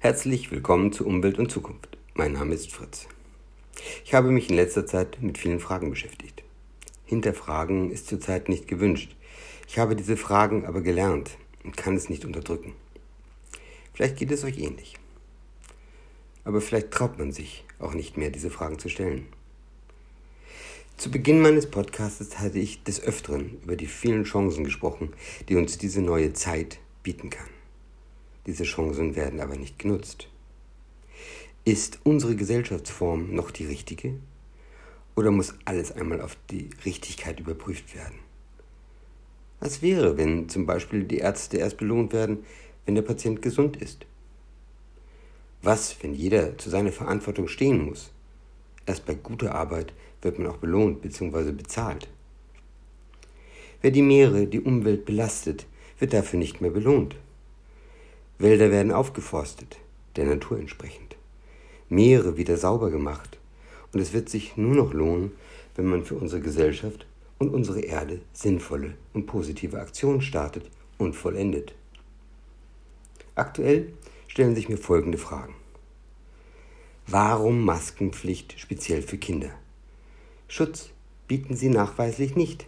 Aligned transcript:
Herzlich 0.00 0.52
willkommen 0.52 0.92
zu 0.92 1.04
Umwelt 1.04 1.40
und 1.40 1.50
Zukunft. 1.50 1.98
Mein 2.14 2.34
Name 2.34 2.54
ist 2.54 2.70
Fritz. 2.70 3.08
Ich 4.04 4.14
habe 4.14 4.30
mich 4.30 4.48
in 4.48 4.54
letzter 4.54 4.86
Zeit 4.86 5.20
mit 5.20 5.38
vielen 5.38 5.58
Fragen 5.58 5.90
beschäftigt. 5.90 6.44
Hinterfragen 7.04 7.90
ist 7.90 8.06
zurzeit 8.06 8.48
nicht 8.48 8.68
gewünscht. 8.68 9.16
Ich 9.66 9.76
habe 9.76 9.96
diese 9.96 10.16
Fragen 10.16 10.66
aber 10.66 10.82
gelernt 10.82 11.32
und 11.64 11.76
kann 11.76 11.96
es 11.96 12.08
nicht 12.08 12.24
unterdrücken. 12.24 12.74
Vielleicht 13.92 14.16
geht 14.16 14.30
es 14.30 14.44
euch 14.44 14.58
ähnlich. 14.58 14.94
Aber 16.44 16.60
vielleicht 16.60 16.92
traut 16.92 17.18
man 17.18 17.32
sich 17.32 17.64
auch 17.80 17.92
nicht 17.92 18.16
mehr, 18.16 18.30
diese 18.30 18.50
Fragen 18.50 18.78
zu 18.78 18.88
stellen. 18.88 19.26
Zu 20.96 21.10
Beginn 21.10 21.40
meines 21.40 21.68
Podcasts 21.68 22.38
hatte 22.38 22.60
ich 22.60 22.84
des 22.84 23.02
Öfteren 23.02 23.58
über 23.64 23.74
die 23.74 23.88
vielen 23.88 24.22
Chancen 24.22 24.62
gesprochen, 24.62 25.12
die 25.48 25.56
uns 25.56 25.76
diese 25.76 26.02
neue 26.02 26.34
Zeit 26.34 26.78
bieten 27.02 27.30
kann. 27.30 27.57
Diese 28.48 28.64
Chancen 28.64 29.14
werden 29.14 29.40
aber 29.40 29.56
nicht 29.56 29.78
genutzt. 29.78 30.26
Ist 31.66 31.98
unsere 32.04 32.34
Gesellschaftsform 32.34 33.34
noch 33.34 33.50
die 33.50 33.66
richtige? 33.66 34.14
Oder 35.14 35.30
muss 35.30 35.54
alles 35.66 35.92
einmal 35.92 36.22
auf 36.22 36.34
die 36.50 36.70
Richtigkeit 36.86 37.40
überprüft 37.40 37.94
werden? 37.94 38.18
Was 39.60 39.82
wäre, 39.82 40.16
wenn 40.16 40.48
zum 40.48 40.64
Beispiel 40.64 41.04
die 41.04 41.18
Ärzte 41.18 41.58
erst 41.58 41.76
belohnt 41.76 42.14
werden, 42.14 42.46
wenn 42.86 42.94
der 42.94 43.02
Patient 43.02 43.42
gesund 43.42 43.76
ist? 43.76 44.06
Was, 45.60 46.02
wenn 46.02 46.14
jeder 46.14 46.56
zu 46.56 46.70
seiner 46.70 46.92
Verantwortung 46.92 47.48
stehen 47.48 47.84
muss? 47.84 48.12
Erst 48.86 49.04
bei 49.04 49.12
guter 49.12 49.54
Arbeit 49.54 49.92
wird 50.22 50.38
man 50.38 50.48
auch 50.48 50.56
belohnt 50.56 51.02
bzw. 51.02 51.52
bezahlt. 51.52 52.08
Wer 53.82 53.90
die 53.90 54.00
Meere, 54.00 54.46
die 54.46 54.62
Umwelt 54.62 55.04
belastet, 55.04 55.66
wird 55.98 56.14
dafür 56.14 56.38
nicht 56.38 56.62
mehr 56.62 56.70
belohnt. 56.70 57.14
Wälder 58.38 58.70
werden 58.70 58.92
aufgeforstet, 58.92 59.78
der 60.14 60.26
Natur 60.26 60.58
entsprechend. 60.58 61.16
Meere 61.88 62.36
wieder 62.36 62.56
sauber 62.56 62.90
gemacht. 62.90 63.38
Und 63.92 64.00
es 64.00 64.12
wird 64.12 64.28
sich 64.28 64.56
nur 64.56 64.76
noch 64.76 64.92
lohnen, 64.92 65.32
wenn 65.74 65.86
man 65.86 66.04
für 66.04 66.14
unsere 66.14 66.40
Gesellschaft 66.40 67.06
und 67.38 67.52
unsere 67.52 67.80
Erde 67.80 68.20
sinnvolle 68.32 68.94
und 69.12 69.26
positive 69.26 69.80
Aktionen 69.80 70.20
startet 70.20 70.70
und 70.98 71.14
vollendet. 71.14 71.74
Aktuell 73.34 73.92
stellen 74.28 74.54
sich 74.54 74.68
mir 74.68 74.78
folgende 74.78 75.18
Fragen. 75.18 75.54
Warum 77.06 77.64
Maskenpflicht 77.64 78.60
speziell 78.60 79.02
für 79.02 79.18
Kinder? 79.18 79.50
Schutz 80.46 80.90
bieten 81.26 81.56
sie 81.56 81.70
nachweislich 81.70 82.36
nicht. 82.36 82.66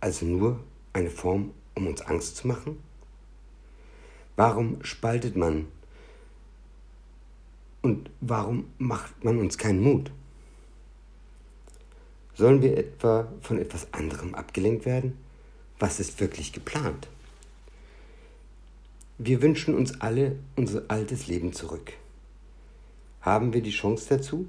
Also 0.00 0.26
nur 0.26 0.60
eine 0.92 1.10
Form, 1.10 1.52
um 1.74 1.86
uns 1.86 2.02
Angst 2.02 2.36
zu 2.36 2.48
machen? 2.48 2.78
Warum 4.36 4.84
spaltet 4.84 5.34
man? 5.34 5.66
Und 7.80 8.10
warum 8.20 8.66
macht 8.76 9.24
man 9.24 9.38
uns 9.38 9.56
keinen 9.56 9.80
Mut? 9.80 10.10
Sollen 12.34 12.60
wir 12.60 12.76
etwa 12.76 13.32
von 13.40 13.58
etwas 13.58 13.94
anderem 13.94 14.34
abgelenkt 14.34 14.84
werden? 14.84 15.16
Was 15.78 16.00
ist 16.00 16.20
wirklich 16.20 16.52
geplant? 16.52 17.08
Wir 19.16 19.40
wünschen 19.40 19.74
uns 19.74 20.02
alle 20.02 20.36
unser 20.54 20.82
altes 20.88 21.26
Leben 21.26 21.54
zurück. 21.54 21.94
Haben 23.22 23.54
wir 23.54 23.62
die 23.62 23.70
Chance 23.70 24.06
dazu? 24.10 24.46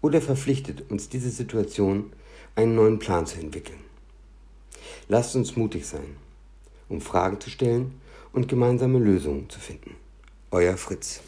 Oder 0.00 0.20
verpflichtet 0.20 0.88
uns 0.90 1.08
diese 1.08 1.30
Situation, 1.30 2.12
einen 2.54 2.76
neuen 2.76 3.00
Plan 3.00 3.26
zu 3.26 3.40
entwickeln? 3.40 3.80
Lasst 5.08 5.34
uns 5.34 5.56
mutig 5.56 5.84
sein, 5.86 6.16
um 6.88 7.00
Fragen 7.00 7.40
zu 7.40 7.50
stellen 7.50 8.00
und 8.34 8.48
gemeinsame 8.48 8.98
Lösungen 8.98 9.48
zu 9.48 9.60
finden. 9.60 9.96
Euer 10.50 10.76
Fritz. 10.76 11.22